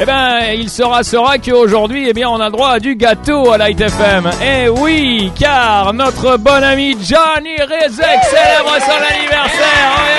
[0.00, 3.58] Eh ben, il sera sera qu'aujourd'hui, eh bien, on a droit à du gâteau à
[3.58, 4.30] Light FM.
[4.40, 9.90] Eh oui, car notre bon ami Johnny Rezek célèbre son anniversaire.
[9.96, 10.18] Oh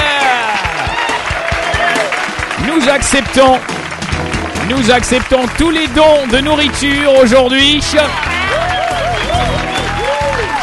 [2.68, 3.58] nous acceptons,
[4.70, 7.82] nous acceptons tous les dons de nourriture aujourd'hui.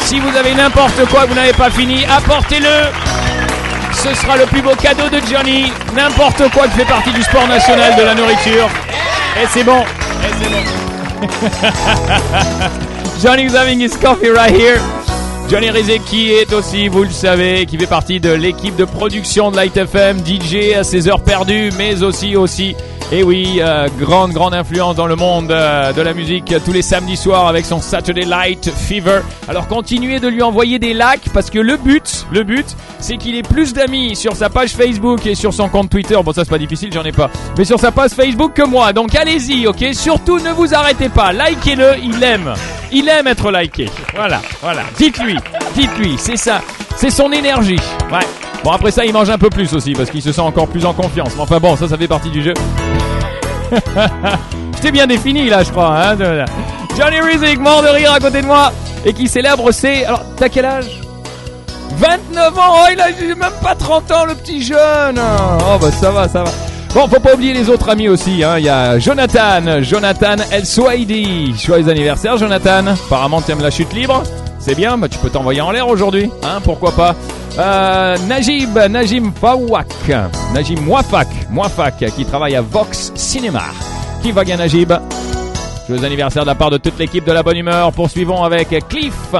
[0.00, 3.05] Si vous avez n'importe quoi vous n'avez pas fini, apportez-le.
[4.08, 5.72] Ce sera le plus beau cadeau de Johnny.
[5.92, 8.68] N'importe quoi qui fait partie du sport national de la nourriture.
[9.42, 9.80] Et c'est bon.
[9.80, 11.28] Et c'est bon.
[13.20, 14.78] Johnny's having his coffee right here.
[15.48, 19.50] Johnny Rizek qui est aussi, vous le savez, qui fait partie de l'équipe de production
[19.50, 22.74] de Light FM, DJ à ses heures perdues, mais aussi aussi
[23.12, 26.82] et oui, euh, grande, grande influence dans le monde euh, de la musique tous les
[26.82, 29.20] samedis soirs avec son Saturday Light Fever.
[29.46, 32.66] Alors continuez de lui envoyer des likes parce que le but, le but,
[32.98, 36.18] c'est qu'il ait plus d'amis sur sa page Facebook et sur son compte Twitter.
[36.24, 37.30] Bon, ça c'est pas difficile, j'en ai pas.
[37.56, 38.92] Mais sur sa page Facebook que moi.
[38.92, 39.84] Donc allez-y, ok?
[39.92, 41.32] Surtout ne vous arrêtez pas.
[41.32, 42.54] Likez-le, il aime.
[42.92, 43.88] Il aime être liké.
[44.14, 44.82] Voilà, voilà.
[44.96, 45.36] Dites-lui,
[45.74, 46.60] dites-lui, c'est ça.
[46.96, 47.80] C'est son énergie.
[48.10, 48.26] Ouais.
[48.64, 50.84] Bon, après ça, il mange un peu plus aussi parce qu'il se sent encore plus
[50.84, 51.30] en confiance.
[51.36, 52.54] Mais enfin bon, ça, ça fait partie du jeu.
[54.76, 55.96] J'étais bien défini là, je crois.
[55.96, 56.16] Hein
[56.96, 58.72] Johnny Rizzick, mort de rire à côté de moi
[59.04, 60.04] et qui célèbre ses.
[60.04, 61.00] Alors, t'as quel âge?
[61.96, 66.10] 29 ans Oh, il a même pas 30 ans, le petit jeune Oh, bah ça
[66.10, 66.50] va, ça va.
[66.96, 68.42] Bon, faut pas oublier les autres amis aussi.
[68.42, 68.56] Hein.
[68.56, 71.54] Il y a Jonathan, Jonathan El Swahidi.
[71.54, 72.86] Joyeux anniversaire, Jonathan.
[72.86, 74.22] Apparemment, tu aimes la chute libre.
[74.58, 76.30] C'est bien, bah, tu peux t'envoyer en l'air aujourd'hui.
[76.42, 77.14] Hein, pourquoi pas
[77.58, 79.88] euh, Najib, Najim Fawak,
[80.54, 83.64] Najim Mwafak, Mwafak, qui travaille à Vox Cinema.
[84.22, 84.90] Qui va bien Najib?
[85.88, 87.92] Joyeux anniversaire de la part de toute l'équipe de la bonne humeur.
[87.92, 89.34] Poursuivons avec Cliff,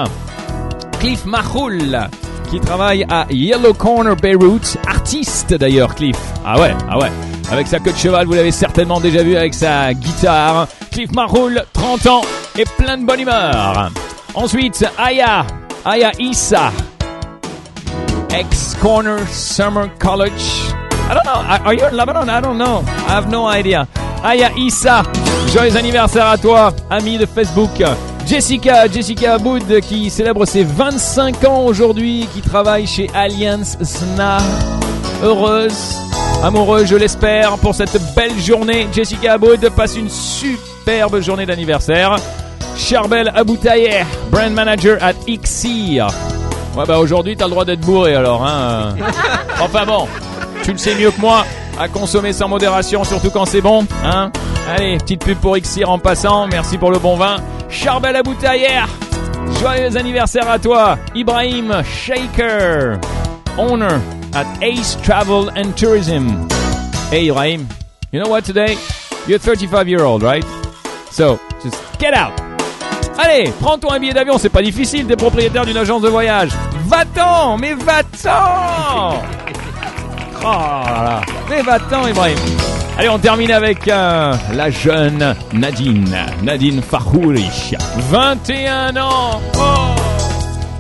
[1.01, 2.07] Cliff Mahoul,
[2.51, 6.19] qui travaille à Yellow Corner Beirut, artiste d'ailleurs Cliff.
[6.45, 7.11] Ah ouais, ah ouais.
[7.51, 10.67] Avec sa queue de cheval, vous l'avez certainement déjà vu avec sa guitare.
[10.91, 12.23] Cliff Mahoul, 30 ans
[12.59, 13.91] et plein de bonne humeur.
[14.35, 15.47] Ensuite, Aya,
[15.85, 16.73] Aya Issa,
[18.31, 20.73] X Corner Summer College.
[21.09, 21.41] I don't know.
[21.65, 22.29] Are you in Lebanon?
[22.29, 22.83] I don't know.
[23.07, 23.87] I have no idea.
[24.25, 25.05] Aya Issa,
[25.53, 27.81] joyeux anniversaire à toi, ami de Facebook.
[28.27, 34.39] Jessica, Jessica Aboud qui célèbre ses 25 ans aujourd'hui, qui travaille chez Alliance SNA.
[35.23, 35.95] Heureuse,
[36.43, 38.89] amoureuse, je l'espère, pour cette belle journée.
[38.93, 42.17] Jessica Aboud passe une superbe journée d'anniversaire.
[42.77, 46.09] Charbel Aboutayer, brand manager at XIR.
[46.77, 48.95] Ouais bah aujourd'hui t'as le droit d'être bourré alors hein.
[49.63, 50.07] Enfin bon,
[50.63, 51.47] tu le sais mieux que moi,
[51.79, 54.31] à consommer sans modération, surtout quand c'est bon, hein.
[54.69, 57.37] Allez, petite pub pour Xir en passant, merci pour le bon vin.
[57.69, 58.85] Charbel Aboutayer,
[59.61, 62.99] joyeux anniversaire à toi, Ibrahim Shaker,
[63.59, 64.01] owner
[64.35, 66.49] at Ace Travel and Tourism.
[67.11, 67.67] Hey Ibrahim,
[68.13, 68.77] you know what today?
[69.27, 70.45] You're 35 year old, right?
[71.11, 72.33] So, just get out.
[73.19, 76.51] Allez, prends-toi un billet d'avion, c'est pas difficile, t'es propriétaire d'une agence de voyage.
[76.87, 79.23] Va-t'en, mais va-t'en
[80.43, 82.37] Oh là, mais va-t'en Ibrahim
[82.99, 87.75] Allez, on termine avec euh, la jeune Nadine, Nadine Fahouri,
[88.11, 89.41] 21 ans.
[89.59, 90.01] Oh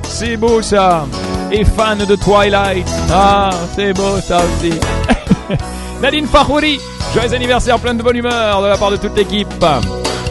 [0.04, 1.04] C'est beau ça.
[1.52, 2.88] Et fan de Twilight.
[3.12, 4.72] Ah, c'est beau ça aussi.
[6.02, 6.80] Nadine Fahouri,
[7.12, 9.64] joyeux anniversaire, plein de bonne humeur de la part de toute l'équipe.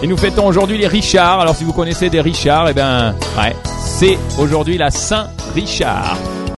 [0.01, 1.39] Et nous fêtons aujourd'hui les Richards.
[1.39, 6.17] Alors si vous connaissez des Richards, eh ben, ouais, c'est aujourd'hui la Saint-Richard.